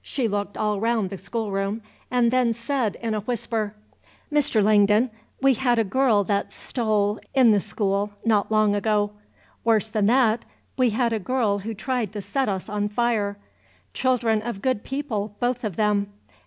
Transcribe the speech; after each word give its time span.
She 0.00 0.28
looked 0.28 0.56
all 0.56 0.80
round 0.80 1.10
the 1.10 1.18
schoolroom, 1.18 1.82
and 2.10 2.30
then 2.30 2.54
said, 2.54 2.96
in 3.02 3.12
a 3.12 3.20
whisper, 3.20 3.74
"Mr. 4.32 4.64
Langdon, 4.64 5.10
we 5.42 5.52
had 5.52 5.78
a 5.78 5.84
girl 5.84 6.24
that 6.24 6.54
stole, 6.54 7.20
in 7.34 7.50
the 7.50 7.60
school, 7.60 8.10
not 8.24 8.50
long 8.50 8.74
ago. 8.74 9.10
Worse 9.64 9.88
than 9.88 10.06
that, 10.06 10.46
we 10.78 10.88
had 10.88 11.12
a 11.12 11.18
girl 11.20 11.58
who 11.58 11.74
tried 11.74 12.12
to 12.14 12.22
set 12.22 12.48
us 12.48 12.70
on 12.70 12.88
fire. 12.88 13.36
Children 13.92 14.40
of 14.40 14.62
good 14.62 14.84
people, 14.84 15.36
both 15.38 15.62
of 15.64 15.76
them. 15.76 16.06